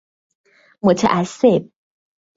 متعصب 0.83 1.69